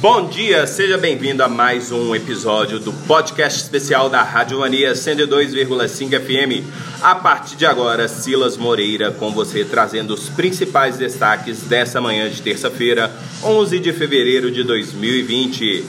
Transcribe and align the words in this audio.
Bom 0.00 0.28
dia, 0.28 0.66
seja 0.66 0.98
bem-vindo 0.98 1.42
a 1.42 1.48
mais 1.48 1.92
um 1.92 2.16
episódio 2.16 2.80
do 2.80 2.92
podcast 2.92 3.60
especial 3.60 4.10
da 4.10 4.20
Rádio 4.20 4.58
Mania 4.58 4.92
102,5 4.92 6.20
FM. 6.20 6.66
A 7.00 7.14
partir 7.14 7.54
de 7.54 7.64
agora, 7.64 8.08
Silas 8.08 8.56
Moreira 8.56 9.12
com 9.12 9.30
você 9.30 9.64
trazendo 9.64 10.14
os 10.14 10.28
principais 10.28 10.96
destaques 10.96 11.60
dessa 11.62 12.00
manhã 12.00 12.28
de 12.28 12.42
terça-feira, 12.42 13.14
11 13.44 13.78
de 13.78 13.92
fevereiro 13.92 14.50
de 14.50 14.64
2020. 14.64 15.84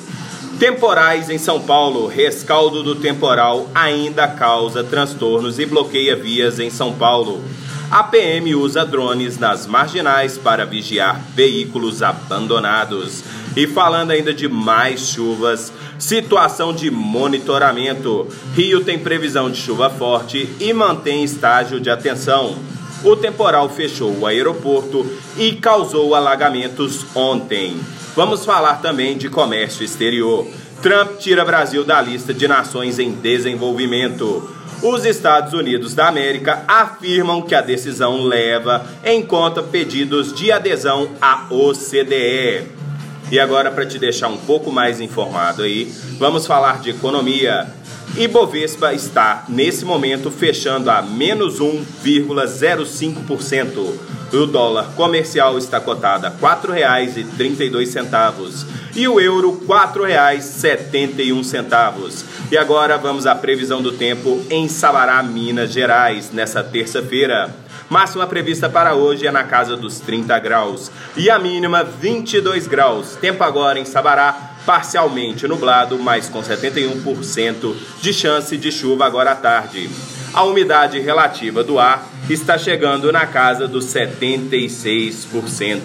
Temporais 0.59 1.31
em 1.31 1.39
São 1.39 1.59
Paulo. 1.59 2.05
Rescaldo 2.05 2.83
do 2.83 2.93
temporal 2.93 3.67
ainda 3.73 4.27
causa 4.27 4.83
transtornos 4.83 5.57
e 5.57 5.65
bloqueia 5.65 6.15
vias 6.15 6.59
em 6.59 6.69
São 6.69 6.93
Paulo. 6.93 7.43
A 7.89 8.01
PM 8.03 8.55
usa 8.55 8.83
drones 8.83 9.37
nas 9.37 9.67
marginais 9.67 10.35
para 10.35 10.65
vigiar 10.65 11.21
veículos 11.35 12.01
abandonados. 12.01 13.23
E 13.55 13.67
falando 13.67 14.11
ainda 14.11 14.33
de 14.33 14.47
mais 14.47 15.09
chuvas, 15.09 15.71
situação 15.99 16.73
de 16.73 16.89
monitoramento. 16.89 18.27
Rio 18.55 18.83
tem 18.83 18.97
previsão 18.97 19.49
de 19.49 19.57
chuva 19.57 19.89
forte 19.89 20.49
e 20.59 20.73
mantém 20.73 21.23
estágio 21.23 21.79
de 21.79 21.89
atenção. 21.89 22.57
O 23.03 23.15
temporal 23.15 23.69
fechou 23.69 24.17
o 24.17 24.25
aeroporto 24.25 25.05
e 25.37 25.53
causou 25.53 26.15
alagamentos 26.15 27.05
ontem. 27.13 27.77
Vamos 28.15 28.45
falar 28.45 28.81
também 28.81 29.17
de 29.17 29.29
comércio 29.29 29.83
exterior. 29.83 30.47
Trump 30.81 31.17
tira 31.19 31.45
Brasil 31.45 31.83
da 31.83 32.01
lista 32.01 32.33
de 32.33 32.47
nações 32.47 32.97
em 32.99 33.11
desenvolvimento. 33.11 34.49
Os 34.81 35.05
Estados 35.05 35.53
Unidos 35.53 35.93
da 35.93 36.07
América 36.07 36.63
afirmam 36.67 37.41
que 37.41 37.55
a 37.55 37.61
decisão 37.61 38.23
leva 38.23 38.85
em 39.03 39.21
conta 39.21 39.61
pedidos 39.61 40.33
de 40.33 40.51
adesão 40.51 41.09
à 41.21 41.45
OCDE. 41.49 42.82
E 43.33 43.39
agora, 43.39 43.71
para 43.71 43.83
te 43.83 43.97
deixar 43.97 44.27
um 44.27 44.37
pouco 44.37 44.71
mais 44.71 45.01
informado 45.01 45.63
aí, 45.63 45.91
vamos 46.19 46.45
falar 46.45 46.79
de 46.81 46.91
economia. 46.91 47.65
Ibovespa 48.15 48.93
está, 48.93 49.45
nesse 49.49 49.83
momento, 49.83 50.29
fechando 50.29 50.91
a 50.91 51.01
menos 51.01 51.59
1,05%. 51.59 53.91
O 54.31 54.45
dólar 54.45 54.91
comercial 54.95 55.57
está 55.57 55.79
cotado 55.79 56.27
a 56.27 56.29
R$ 56.29 56.35
4,32 56.39 58.67
e 58.95 59.07
o 59.07 59.19
euro 59.19 59.59
R$ 59.61 59.65
4,71. 59.65 62.23
E 62.51 62.57
agora 62.57 62.99
vamos 62.99 63.25
à 63.25 63.33
previsão 63.33 63.81
do 63.81 63.93
tempo 63.93 64.45
em 64.47 64.67
Sabará, 64.67 65.23
Minas 65.23 65.73
Gerais, 65.73 66.29
nessa 66.31 66.63
terça-feira. 66.63 67.62
Máxima 67.93 68.25
prevista 68.25 68.67
para 68.67 68.95
hoje 68.95 69.27
é 69.27 69.31
na 69.31 69.43
casa 69.43 69.77
dos 69.77 69.99
30 69.99 70.39
graus 70.39 70.89
e 71.15 71.29
a 71.29 71.37
mínima 71.37 71.83
22 71.83 72.65
graus. 72.65 73.15
Tempo 73.21 73.43
agora 73.43 73.77
em 73.77 73.85
Sabará, 73.85 74.55
parcialmente 74.65 75.47
nublado, 75.47 75.99
mas 75.99 76.27
com 76.27 76.41
71% 76.41 77.75
de 78.01 78.11
chance 78.11 78.57
de 78.57 78.71
chuva 78.71 79.05
agora 79.05 79.33
à 79.33 79.35
tarde. 79.35 79.91
A 80.33 80.43
umidade 80.43 80.99
relativa 80.99 81.63
do 81.63 81.77
ar 81.77 82.09
está 82.27 82.57
chegando 82.57 83.11
na 83.11 83.27
casa 83.27 83.67
dos 83.67 83.85
76%. 83.85 85.79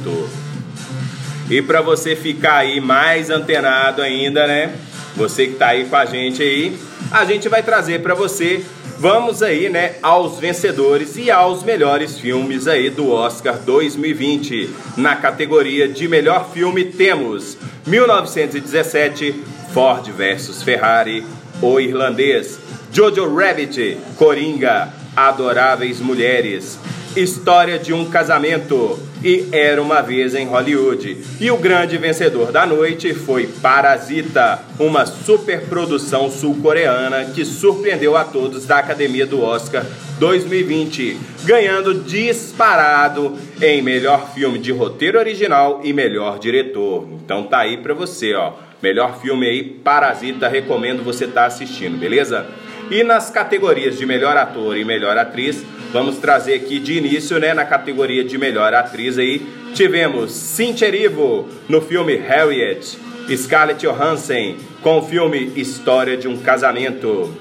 E 1.50 1.60
para 1.60 1.82
você 1.82 2.16
ficar 2.16 2.56
aí 2.56 2.80
mais 2.80 3.28
antenado 3.28 4.00
ainda, 4.00 4.46
né? 4.46 4.74
Você 5.14 5.48
que 5.48 5.52
está 5.52 5.66
aí 5.68 5.84
com 5.84 5.96
a 5.96 6.06
gente 6.06 6.42
aí, 6.42 6.74
a 7.10 7.26
gente 7.26 7.50
vai 7.50 7.62
trazer 7.62 8.00
para 8.00 8.14
você 8.14 8.64
Vamos 9.00 9.44
aí, 9.44 9.68
né, 9.68 9.94
aos 10.02 10.40
vencedores 10.40 11.16
e 11.16 11.30
aos 11.30 11.62
melhores 11.62 12.18
filmes 12.18 12.66
aí 12.66 12.90
do 12.90 13.12
Oscar 13.12 13.56
2020. 13.56 14.70
Na 14.96 15.14
categoria 15.14 15.86
de 15.86 16.08
melhor 16.08 16.50
filme 16.52 16.84
temos 16.84 17.56
1917, 17.86 19.44
Ford 19.72 20.04
vs 20.10 20.64
Ferrari, 20.64 21.24
O 21.62 21.78
Irlandês, 21.78 22.58
Jojo 22.92 23.32
Rabbit, 23.32 23.98
Coringa, 24.16 24.92
Adoráveis 25.14 26.00
Mulheres, 26.00 26.76
História 27.16 27.78
de 27.78 27.92
um 27.92 28.08
Casamento 28.10 28.98
e 29.22 29.48
Era 29.50 29.82
uma 29.82 30.00
Vez 30.00 30.34
em 30.34 30.46
Hollywood. 30.46 31.18
E 31.40 31.50
o 31.50 31.56
grande 31.56 31.96
vencedor 31.96 32.52
da 32.52 32.64
noite 32.66 33.12
foi 33.14 33.46
Parasita, 33.46 34.60
uma 34.78 35.04
superprodução 35.06 36.30
sul-coreana 36.30 37.24
que 37.26 37.44
surpreendeu 37.44 38.16
a 38.16 38.24
todos 38.24 38.66
da 38.66 38.78
Academia 38.78 39.26
do 39.26 39.42
Oscar 39.42 39.84
2020, 40.18 41.18
ganhando 41.44 41.94
disparado 41.94 43.36
em 43.60 43.82
melhor 43.82 44.32
filme 44.32 44.58
de 44.58 44.70
roteiro 44.70 45.18
original 45.18 45.80
e 45.82 45.92
melhor 45.92 46.38
diretor. 46.38 47.08
Então 47.12 47.44
tá 47.44 47.58
aí 47.60 47.78
pra 47.78 47.94
você, 47.94 48.34
ó. 48.34 48.52
Melhor 48.80 49.20
filme 49.20 49.46
aí, 49.46 49.64
Parasita, 49.64 50.46
recomendo 50.46 51.02
você 51.02 51.24
estar 51.24 51.40
tá 51.40 51.46
assistindo, 51.46 51.98
beleza? 51.98 52.46
E 52.90 53.02
nas 53.02 53.28
categorias 53.28 53.98
de 53.98 54.06
melhor 54.06 54.36
ator 54.36 54.76
e 54.76 54.84
melhor 54.84 55.18
atriz, 55.18 55.64
vamos 55.92 56.18
trazer 56.18 56.54
aqui 56.54 56.78
de 56.78 56.94
início, 56.98 57.38
né, 57.38 57.54
na 57.54 57.64
categoria 57.64 58.24
de 58.24 58.36
melhor 58.38 58.74
atriz 58.74 59.18
aí, 59.18 59.46
tivemos 59.74 60.32
Cynthia 60.32 60.88
Erivo 60.88 61.48
no 61.68 61.80
filme 61.80 62.16
Harriet, 62.16 62.98
Scarlett 63.36 63.86
Johansson 63.86 64.56
com 64.82 64.98
o 64.98 65.02
filme 65.02 65.52
História 65.56 66.16
de 66.16 66.28
um 66.28 66.38
Casamento, 66.38 67.34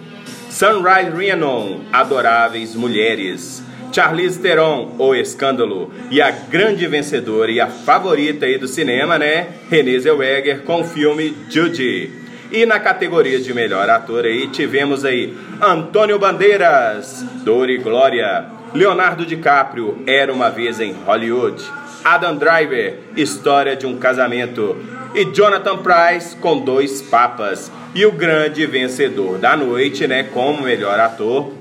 Sunrise 0.50 1.12
Rhiannon, 1.16 1.82
Adoráveis 1.92 2.76
Mulheres, 2.76 3.64
Charlize 3.92 4.40
Theron, 4.40 4.96
O 4.98 5.16
Escândalo, 5.16 5.92
e 6.12 6.22
a 6.22 6.30
grande 6.30 6.86
vencedora 6.88 7.52
e 7.52 7.60
a 7.60 7.68
favorita 7.68 8.46
aí 8.46 8.58
do 8.58 8.68
cinema, 8.68 9.18
né, 9.18 9.48
Renée 9.70 10.00
Zellweger 10.00 10.64
com 10.64 10.82
o 10.82 10.84
filme 10.84 11.36
Judy. 11.50 12.27
E 12.52 12.66
na 12.66 12.80
categoria 12.80 13.40
de 13.40 13.54
melhor 13.54 13.90
ator 13.90 14.24
aí 14.26 14.48
tivemos 14.48 15.04
aí 15.04 15.36
Antônio 15.62 16.18
Bandeiras, 16.18 17.26
Dor 17.44 17.70
e 17.70 17.78
Glória, 17.78 18.46
Leonardo 18.74 19.26
DiCaprio, 19.26 20.02
Era 20.08 20.32
uma 20.32 20.50
vez 20.50 20.80
em 20.80 20.94
Hollywood, 21.06 21.64
Adam 22.04 22.38
Driver, 22.38 23.00
História 23.18 23.76
de 23.76 23.86
um 23.86 23.98
Casamento 23.98 24.78
e 25.14 25.26
Jonathan 25.26 25.78
Price 25.78 26.36
com 26.38 26.60
Dois 26.60 27.02
Papas. 27.02 27.70
E 27.94 28.06
o 28.06 28.12
grande 28.14 28.66
vencedor 28.66 29.38
da 29.40 29.58
noite, 29.58 30.08
né, 30.08 30.24
como 30.24 30.64
melhor 30.64 31.00
ator, 31.00 31.52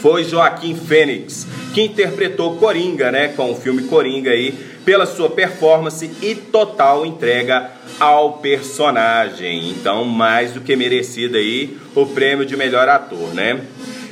foi 0.00 0.24
Joaquim 0.24 0.74
Fênix, 0.74 1.46
que 1.74 1.82
interpretou 1.82 2.56
Coringa, 2.56 3.10
né, 3.10 3.28
com 3.28 3.50
o 3.50 3.56
filme 3.56 3.82
Coringa 3.82 4.30
aí, 4.30 4.52
pela 4.84 5.04
sua 5.04 5.28
performance 5.28 6.08
e 6.22 6.34
total 6.36 7.04
entrega 7.04 7.72
ao 7.98 8.34
personagem. 8.34 9.70
Então, 9.70 10.04
mais 10.04 10.52
do 10.52 10.60
que 10.60 10.76
merecido 10.76 11.36
aí 11.36 11.76
o 11.94 12.06
prêmio 12.06 12.46
de 12.46 12.56
melhor 12.56 12.88
ator, 12.88 13.34
né? 13.34 13.60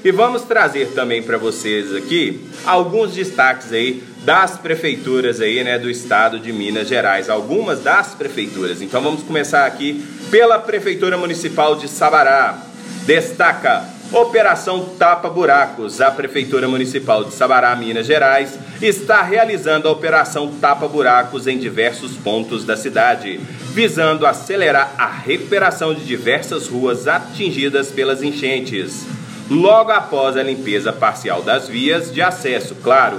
E 0.05 0.11
vamos 0.11 0.43
trazer 0.43 0.89
também 0.89 1.23
para 1.23 1.39
vocês 1.39 1.95
aqui 1.95 2.41
alguns 2.67 3.13
destaques 3.13 3.73
aí 3.73 4.03
das 4.25 4.59
prefeituras 4.59 5.41
aí, 5.41 5.63
né, 5.63 5.79
do 5.79 5.89
estado 5.89 6.41
de 6.41 6.53
Minas 6.53 6.89
Gerais, 6.89 7.31
algumas 7.31 7.81
das 7.81 8.13
prefeituras. 8.13 8.83
Então 8.83 9.01
vamos 9.01 9.23
começar 9.23 9.65
aqui 9.65 10.05
pela 10.31 10.59
prefeitura 10.59 11.17
municipal 11.17 11.77
de 11.77 11.87
Sabará. 11.87 12.61
Destaca 13.07 13.85
Operação 14.13 14.91
Tapa 14.99 15.31
Buracos. 15.31 15.99
A 16.03 16.11
Prefeitura 16.11 16.69
Municipal 16.69 17.25
de 17.25 17.33
Sabará, 17.33 17.75
Minas 17.75 18.07
Gerais, 18.07 18.59
está 18.83 19.23
realizando 19.23 19.89
a 19.89 19.91
Operação 19.91 20.53
Tapa 20.61 20.87
Buracos 20.87 21.47
em 21.47 21.59
diversos 21.59 22.13
pontos 22.19 22.63
da 22.63 22.77
cidade, 22.77 23.41
visando 23.73 24.27
acelerar 24.27 24.93
a 24.99 25.07
recuperação 25.07 25.95
de 25.95 26.05
diversas 26.05 26.69
ruas 26.69 27.09
atingidas 27.09 27.91
pelas 27.91 28.23
enchentes. 28.23 29.07
Logo 29.51 29.91
após 29.91 30.37
a 30.37 30.43
limpeza 30.43 30.93
parcial 30.93 31.41
das 31.43 31.67
vias 31.67 32.13
de 32.13 32.21
acesso, 32.21 32.75
claro, 32.83 33.19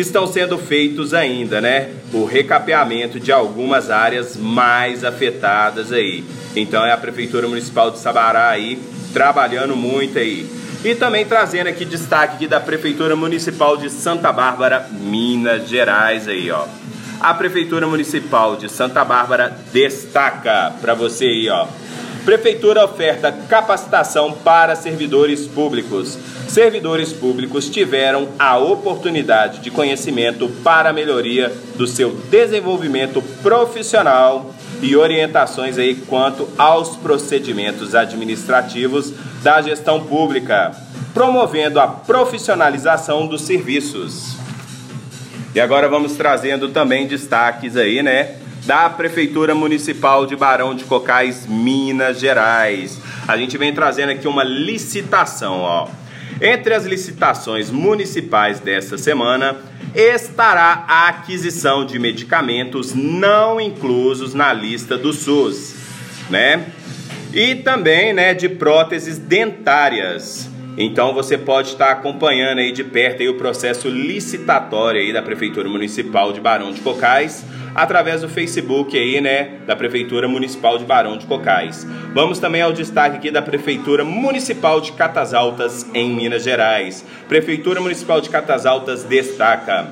estão 0.00 0.26
sendo 0.26 0.58
feitos 0.58 1.14
ainda, 1.14 1.60
né, 1.60 1.90
o 2.12 2.24
recapeamento 2.24 3.18
de 3.18 3.32
algumas 3.32 3.90
áreas 3.90 4.36
mais 4.36 5.04
afetadas 5.04 5.92
aí. 5.92 6.24
Então 6.54 6.84
é 6.84 6.92
a 6.92 6.96
Prefeitura 6.96 7.48
Municipal 7.48 7.90
de 7.90 7.98
Sabará 7.98 8.50
aí 8.50 8.78
trabalhando 9.12 9.74
muito 9.74 10.18
aí. 10.18 10.46
E 10.84 10.94
também 10.94 11.24
trazendo 11.24 11.68
aqui 11.68 11.84
destaque 11.84 12.34
aqui 12.34 12.46
da 12.46 12.60
Prefeitura 12.60 13.16
Municipal 13.16 13.76
de 13.76 13.90
Santa 13.90 14.30
Bárbara, 14.30 14.86
Minas 14.92 15.68
Gerais 15.68 16.28
aí, 16.28 16.50
ó. 16.50 16.66
A 17.18 17.32
Prefeitura 17.32 17.86
Municipal 17.86 18.56
de 18.56 18.70
Santa 18.70 19.02
Bárbara 19.04 19.56
destaca 19.72 20.74
para 20.80 20.92
você 20.94 21.24
aí, 21.24 21.48
ó. 21.48 21.66
Prefeitura 22.26 22.84
oferta 22.84 23.30
capacitação 23.30 24.32
para 24.32 24.74
servidores 24.74 25.46
públicos. 25.46 26.18
Servidores 26.48 27.12
públicos 27.12 27.70
tiveram 27.70 28.30
a 28.36 28.58
oportunidade 28.58 29.60
de 29.60 29.70
conhecimento 29.70 30.48
para 30.64 30.90
a 30.90 30.92
melhoria 30.92 31.52
do 31.76 31.86
seu 31.86 32.16
desenvolvimento 32.28 33.22
profissional 33.44 34.52
e 34.82 34.96
orientações 34.96 35.78
aí 35.78 35.94
quanto 35.94 36.48
aos 36.58 36.96
procedimentos 36.96 37.94
administrativos 37.94 39.12
da 39.44 39.62
gestão 39.62 40.04
pública, 40.04 40.74
promovendo 41.14 41.78
a 41.78 41.86
profissionalização 41.86 43.28
dos 43.28 43.42
serviços. 43.42 44.34
E 45.54 45.60
agora 45.60 45.88
vamos 45.88 46.16
trazendo 46.16 46.70
também 46.70 47.06
destaques 47.06 47.76
aí, 47.76 48.02
né, 48.02 48.34
da 48.66 48.90
Prefeitura 48.90 49.54
Municipal 49.54 50.26
de 50.26 50.34
Barão 50.34 50.74
de 50.74 50.82
Cocais, 50.82 51.46
Minas 51.46 52.18
Gerais. 52.18 53.00
A 53.26 53.36
gente 53.36 53.56
vem 53.56 53.72
trazendo 53.72 54.10
aqui 54.10 54.26
uma 54.26 54.42
licitação, 54.42 55.60
ó. 55.60 55.88
Entre 56.42 56.74
as 56.74 56.84
licitações 56.84 57.70
municipais 57.70 58.58
desta 58.58 58.98
semana 58.98 59.56
estará 59.94 60.84
a 60.88 61.08
aquisição 61.08 61.86
de 61.86 61.96
medicamentos 61.98 62.92
não 62.92 63.60
inclusos 63.60 64.34
na 64.34 64.52
lista 64.52 64.98
do 64.98 65.12
SUS, 65.12 65.76
né? 66.28 66.66
E 67.32 67.54
também, 67.54 68.12
né, 68.12 68.34
de 68.34 68.48
próteses 68.48 69.16
dentárias. 69.16 70.50
Então 70.76 71.14
você 71.14 71.38
pode 71.38 71.68
estar 71.68 71.90
acompanhando 71.90 72.58
aí 72.58 72.70
de 72.70 72.84
perto 72.84 73.22
aí 73.22 73.28
o 73.28 73.38
processo 73.38 73.88
licitatório 73.88 75.00
aí 75.00 75.12
da 75.12 75.22
Prefeitura 75.22 75.68
Municipal 75.68 76.32
de 76.32 76.40
Barão 76.40 76.70
de 76.72 76.80
Cocais 76.80 77.44
através 77.74 78.22
do 78.22 78.28
Facebook 78.28 78.96
aí, 78.96 79.20
né, 79.20 79.58
da 79.66 79.76
Prefeitura 79.76 80.26
Municipal 80.26 80.78
de 80.78 80.84
Barão 80.84 81.18
de 81.18 81.26
Cocais. 81.26 81.86
Vamos 82.14 82.38
também 82.38 82.62
ao 82.62 82.72
destaque 82.72 83.16
aqui 83.16 83.30
da 83.30 83.42
Prefeitura 83.42 84.02
Municipal 84.02 84.80
de 84.80 84.92
Catas 84.92 85.34
Altas 85.34 85.86
em 85.92 86.10
Minas 86.10 86.42
Gerais. 86.42 87.04
Prefeitura 87.28 87.78
Municipal 87.78 88.20
de 88.20 88.30
Catas 88.30 88.64
Altas 88.64 89.04
destaca 89.04 89.88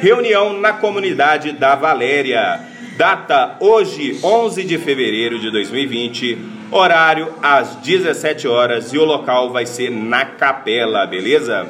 reunião 0.00 0.58
na 0.58 0.72
comunidade 0.72 1.52
da 1.52 1.74
Valéria. 1.74 2.60
Data 2.96 3.56
hoje, 3.60 4.18
11 4.22 4.64
de 4.64 4.78
fevereiro 4.78 5.38
de 5.38 5.50
2020, 5.50 6.38
horário 6.70 7.34
às 7.42 7.76
17 7.76 8.46
horas 8.46 8.92
e 8.92 8.98
o 8.98 9.04
local 9.04 9.50
vai 9.50 9.66
ser 9.66 9.90
na 9.90 10.24
capela, 10.24 11.06
beleza? 11.06 11.68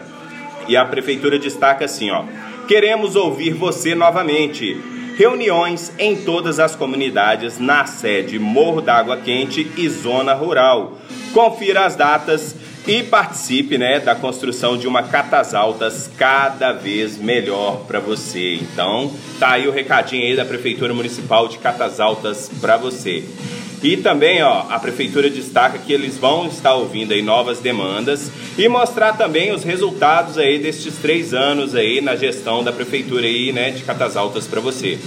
E 0.69 0.76
a 0.76 0.85
prefeitura 0.85 1.38
destaca 1.38 1.85
assim, 1.85 2.11
ó: 2.11 2.25
Queremos 2.69 3.17
ouvir 3.17 3.52
você 3.52 3.94
novamente 3.94 4.81
reuniões 5.17 5.93
em 5.99 6.17
todas 6.17 6.58
as 6.58 6.75
comunidades 6.75 7.58
na 7.58 7.85
sede 7.85 8.38
Morro 8.38 8.81
d'Água 8.81 9.19
Quente 9.19 9.70
e 9.76 9.88
Zona 9.88 10.32
Rural. 10.32 10.99
Confira 11.35 11.85
as 11.85 11.94
datas 11.94 12.56
e 12.87 13.02
participe 13.02 13.76
né, 13.76 14.00
da 14.00 14.14
construção 14.14 14.76
de 14.76 14.88
uma 14.88 15.02
Catas 15.02 15.55
Altas 15.55 16.11
cada 16.17 16.73
vez 16.73 17.19
melhor 17.19 17.85
para 17.87 18.00
você. 18.00 18.55
Então, 18.55 19.12
tá 19.38 19.50
aí 19.52 19.69
o 19.69 19.73
recadinho 19.73 20.25
aí 20.25 20.35
da 20.35 20.44
Prefeitura 20.44 20.94
Municipal 20.94 21.49
de 21.49 21.58
Catas 21.58 22.00
Altas 22.00 22.50
para 22.61 22.76
você. 22.76 23.25
E 23.82 23.97
também, 23.97 24.43
ó, 24.43 24.67
a 24.69 24.79
prefeitura 24.79 25.31
destaca 25.31 25.79
que 25.79 25.93
eles 25.93 26.19
vão 26.19 26.47
estar 26.47 26.75
ouvindo 26.75 27.12
aí 27.12 27.23
novas 27.23 27.61
demandas 27.61 28.31
e 28.59 28.69
mostrar 28.69 29.15
também 29.15 29.53
os 29.53 29.65
resultados 29.65 30.37
aí 30.37 30.59
destes 30.59 30.97
três 30.97 31.32
anos 31.32 31.75
aí 31.75 32.00
na 32.03 32.15
gestão 32.15 32.62
da 32.62 32.73
prefeitura 32.73 33.27
aí, 33.27 33.53
né, 33.53 33.71
de 33.71 33.82
Catas 33.82 34.17
Altas 34.17 34.47
para 34.47 34.61
você. 34.61 34.99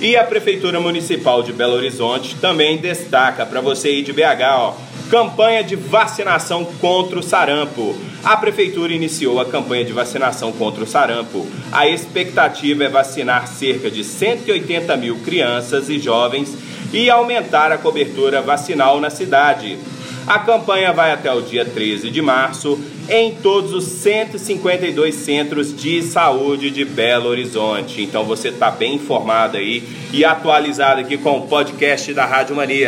E 0.00 0.16
a 0.16 0.24
prefeitura 0.24 0.80
municipal 0.80 1.42
de 1.42 1.52
Belo 1.52 1.74
Horizonte 1.74 2.34
também 2.36 2.78
destaca 2.78 3.44
para 3.44 3.60
você 3.60 3.88
aí 3.88 4.02
de 4.02 4.12
BH, 4.12 4.42
ó, 4.56 4.74
campanha 5.10 5.62
de 5.62 5.76
vacinação 5.76 6.64
contra 6.80 7.18
o 7.18 7.22
sarampo. 7.22 7.94
A 8.24 8.38
prefeitura 8.38 8.92
iniciou 8.92 9.38
a 9.38 9.44
campanha 9.44 9.84
de 9.84 9.92
vacinação 9.92 10.50
contra 10.50 10.82
o 10.82 10.86
sarampo. 10.86 11.46
A 11.70 11.86
expectativa 11.86 12.84
é 12.84 12.88
vacinar 12.88 13.46
cerca 13.46 13.90
de 13.90 14.02
180 14.02 14.96
mil 14.96 15.16
crianças 15.18 15.90
e 15.90 15.98
jovens 15.98 16.56
e 16.94 17.10
aumentar 17.10 17.72
a 17.72 17.78
cobertura 17.78 18.40
vacinal 18.40 19.00
na 19.00 19.10
cidade. 19.10 19.76
A 20.26 20.38
campanha 20.38 20.92
vai 20.92 21.10
até 21.10 21.30
o 21.30 21.42
dia 21.42 21.64
13 21.64 22.08
de 22.08 22.22
março 22.22 22.80
em 23.10 23.34
todos 23.34 23.74
os 23.74 23.84
152 23.84 25.14
centros 25.14 25.76
de 25.76 26.02
saúde 26.02 26.70
de 26.70 26.84
Belo 26.84 27.28
Horizonte. 27.28 28.02
Então 28.02 28.24
você 28.24 28.48
está 28.48 28.70
bem 28.70 28.94
informado 28.94 29.58
aí 29.58 29.82
e 30.12 30.24
atualizado 30.24 31.00
aqui 31.00 31.18
com 31.18 31.38
o 31.38 31.46
podcast 31.46 32.14
da 32.14 32.24
Rádio 32.24 32.56
Mania. 32.56 32.82